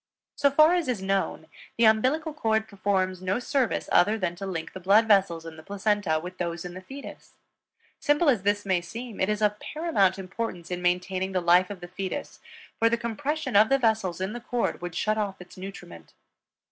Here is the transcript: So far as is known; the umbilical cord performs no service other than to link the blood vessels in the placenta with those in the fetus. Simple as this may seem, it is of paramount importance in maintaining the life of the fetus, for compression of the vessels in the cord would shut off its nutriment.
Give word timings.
So 0.35 0.49
far 0.49 0.73
as 0.73 0.87
is 0.87 0.99
known; 0.99 1.45
the 1.77 1.85
umbilical 1.85 2.33
cord 2.33 2.67
performs 2.67 3.21
no 3.21 3.37
service 3.37 3.87
other 3.91 4.17
than 4.17 4.35
to 4.37 4.47
link 4.47 4.73
the 4.73 4.79
blood 4.79 5.07
vessels 5.07 5.45
in 5.45 5.57
the 5.57 5.61
placenta 5.61 6.19
with 6.19 6.39
those 6.39 6.65
in 6.65 6.73
the 6.73 6.81
fetus. 6.81 7.33
Simple 7.99 8.27
as 8.27 8.41
this 8.41 8.65
may 8.65 8.81
seem, 8.81 9.19
it 9.19 9.29
is 9.29 9.43
of 9.43 9.59
paramount 9.59 10.17
importance 10.17 10.71
in 10.71 10.81
maintaining 10.81 11.33
the 11.33 11.39
life 11.39 11.69
of 11.69 11.81
the 11.81 11.87
fetus, 11.87 12.39
for 12.79 12.89
compression 12.97 13.55
of 13.55 13.69
the 13.69 13.77
vessels 13.77 14.19
in 14.19 14.33
the 14.33 14.41
cord 14.41 14.81
would 14.81 14.95
shut 14.95 15.19
off 15.19 15.39
its 15.39 15.55
nutriment. 15.55 16.13